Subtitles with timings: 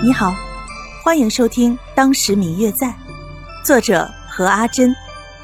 [0.00, 0.32] 你好，
[1.02, 2.86] 欢迎收听《当时明月在》，
[3.64, 4.94] 作者何阿珍，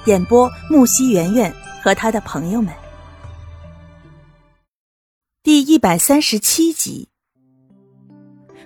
[0.04, 2.72] 演播木西圆圆和他的朋友们。
[5.42, 7.08] 第一百三十七集。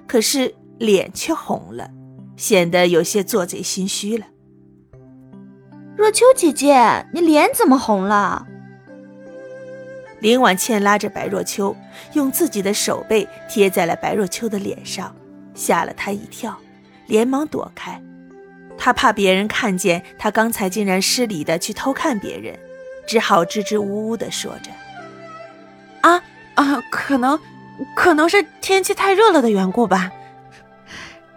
[0.06, 1.90] 可是脸却红了，
[2.36, 4.26] 显得有些做贼心虚了。
[5.96, 8.46] 若秋姐姐，你脸怎么红了？
[10.20, 11.74] 林婉倩拉着白若秋，
[12.12, 15.14] 用自己的手背贴在了白若秋的脸上。
[15.58, 16.56] 吓了他一跳，
[17.06, 18.00] 连忙躲开。
[18.78, 22.56] 他怕别人看见他刚才竟然失礼的去偷看别人，
[23.08, 24.70] 只好支支吾吾的说着
[26.02, 26.22] ：“啊
[26.54, 27.36] 啊，可能，
[27.96, 30.12] 可能是天气太热了的缘故吧？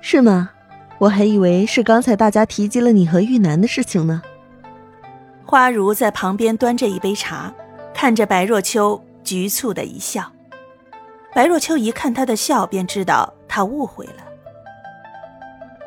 [0.02, 0.52] 是吗？
[1.00, 4.22] 我还以为是刚才大家提及了你和玉楠的事情呢。”
[5.44, 7.52] 花如在旁边端着一杯茶，
[7.94, 10.32] 看着白若秋，局促的一笑。
[11.34, 14.24] 白若秋一看他的笑，便知道他误会了。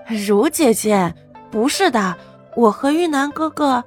[0.06, 1.14] 如姐姐，
[1.50, 2.14] 不是的，
[2.54, 3.82] 我和玉楠哥哥，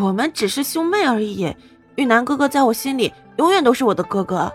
[0.00, 1.56] 我们只是兄妹而已。
[1.96, 4.52] 玉楠哥哥在我心里永远都是我的哥哥。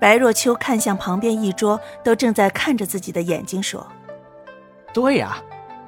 [0.00, 3.86] 白若秋看向旁边一桌都正在看着自己的眼睛，说
[4.94, 5.36] ：“对呀，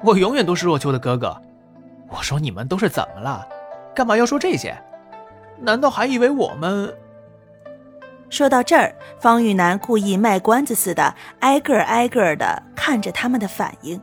[0.03, 1.35] 我永远都是若秋的哥哥。
[2.11, 3.49] 我说你们都是怎么了？
[3.95, 4.77] 干嘛要说这些？
[5.59, 6.95] 难道还以为我们？”
[8.29, 14.01] 说到这儿，方玉楠故意卖关子似的，挨个挨个的看着他们的反应。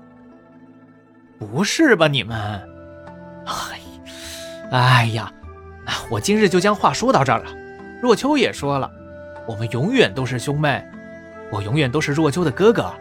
[1.37, 2.37] 不是吧，你们？
[3.45, 3.79] 哎，
[4.71, 5.31] 哎呀，
[6.09, 7.51] 我今日就将话说到这儿了。
[8.01, 8.89] 若秋也说了，
[9.45, 10.83] 我们永远都是兄妹，
[11.51, 12.93] 我永远都是若秋的哥哥。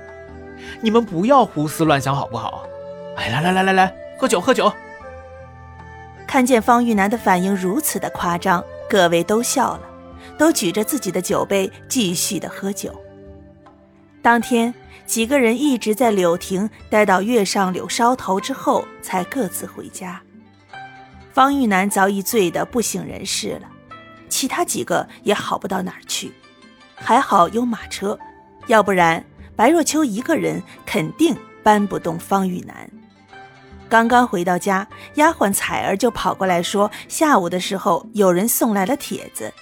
[0.81, 2.67] 你们不要胡思乱想，好不好？
[3.17, 4.73] 哎，来来来来来，喝酒喝酒。
[6.27, 9.81] 看见方玉楠的反应如此的夸张，各位都笑了。
[10.39, 12.95] 都举着自己的酒杯，继续的喝酒。
[14.21, 14.73] 当天
[15.05, 20.23] 几个人一直在柳亭待到月上柳梢头之后，才各自回家。
[21.33, 23.69] 方玉楠早已醉得不省人事了，
[24.29, 26.33] 其他几个也好不到哪儿去。
[26.95, 28.19] 还好有马车，
[28.69, 29.25] 要不然
[29.57, 32.89] 白若秋一个人肯定搬不动方玉楠。
[33.89, 34.87] 刚刚回到家，
[35.17, 39.53] 丫鬟彩儿就跑过来说，下午的时候有人送来了帖子。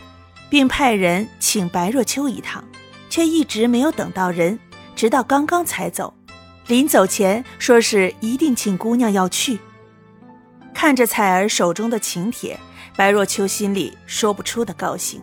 [0.51, 2.63] 并派人请白若秋一趟，
[3.09, 4.59] 却一直没有等到人，
[4.97, 6.13] 直到刚刚才走。
[6.67, 9.59] 临走前说是一定请姑娘要去。
[10.75, 12.59] 看着彩儿手中的请帖，
[12.97, 15.23] 白若秋心里说不出的高兴，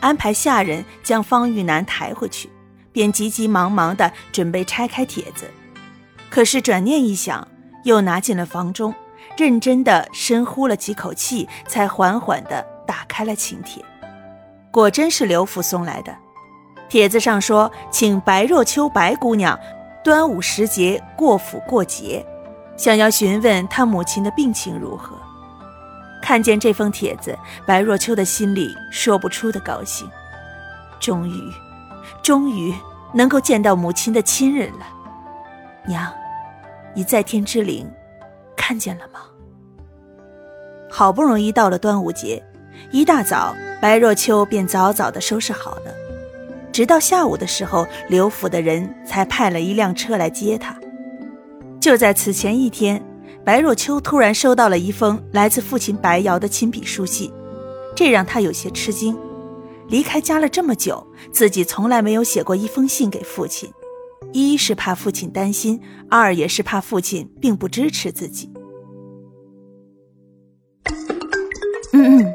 [0.00, 2.50] 安排下人将方玉楠抬回去，
[2.92, 5.50] 便急急忙忙地准备拆开帖子。
[6.30, 7.46] 可是转念一想，
[7.84, 8.94] 又拿进了房中，
[9.36, 13.84] 认真地深呼了几口气，才缓缓地打开了请帖。
[14.74, 16.12] 果真是刘府送来的，
[16.88, 19.56] 帖子上说，请白若秋白姑娘
[20.02, 22.26] 端午时节过府过节，
[22.76, 25.16] 想要询问她母亲的病情如何。
[26.20, 30.10] 看见这封帖子，白若秋的心里说不出的高兴，
[30.98, 31.52] 终于，
[32.20, 32.74] 终于
[33.12, 34.86] 能够见到母亲的亲人了。
[35.86, 36.12] 娘，
[36.94, 37.88] 你在天之灵
[38.56, 39.20] 看见了吗？
[40.90, 42.44] 好不容易到了端午节。
[42.90, 45.94] 一大早，白若秋便早早的收拾好了，
[46.72, 50.74] 直到下午的时候，刘府的人才派了一辆车来接她。
[51.82, 53.04] 就在此前一天，
[53.44, 57.30] 白若秋突然收到了一封来自父亲白瑶的亲笔书信，
[57.94, 59.14] 这让她有些吃惊。
[59.88, 63.70] 离开家了这么久，自己从来没有写过一封信给父亲，
[64.32, 65.78] 一是怕父亲担心，
[66.08, 68.50] 二也是怕父亲并不支持自己。
[71.92, 72.34] 嗯嗯。